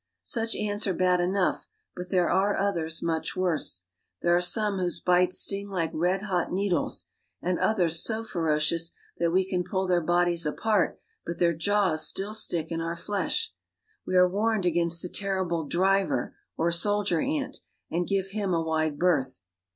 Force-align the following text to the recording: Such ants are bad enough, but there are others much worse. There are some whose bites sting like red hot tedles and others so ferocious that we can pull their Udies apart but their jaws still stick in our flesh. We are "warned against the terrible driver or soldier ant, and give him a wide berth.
Such 0.23 0.55
ants 0.55 0.87
are 0.87 0.95
bad 0.95 1.21
enough, 1.21 1.67
but 1.95 2.09
there 2.09 2.27
are 2.31 2.57
others 2.57 3.03
much 3.03 3.35
worse. 3.35 3.83
There 4.23 4.35
are 4.35 4.41
some 4.41 4.79
whose 4.79 4.99
bites 4.99 5.37
sting 5.37 5.69
like 5.69 5.91
red 5.93 6.23
hot 6.23 6.47
tedles 6.49 7.05
and 7.39 7.59
others 7.59 8.03
so 8.03 8.23
ferocious 8.23 8.93
that 9.19 9.29
we 9.29 9.45
can 9.47 9.63
pull 9.63 9.85
their 9.85 10.01
Udies 10.03 10.43
apart 10.43 10.99
but 11.23 11.37
their 11.37 11.53
jaws 11.53 12.07
still 12.07 12.33
stick 12.33 12.71
in 12.71 12.81
our 12.81 12.95
flesh. 12.95 13.53
We 14.03 14.15
are 14.15 14.27
"warned 14.27 14.65
against 14.65 15.03
the 15.03 15.07
terrible 15.09 15.67
driver 15.67 16.35
or 16.57 16.71
soldier 16.71 17.21
ant, 17.21 17.59
and 17.91 18.07
give 18.07 18.29
him 18.29 18.55
a 18.55 18.61
wide 18.63 18.97
berth. 18.97 19.43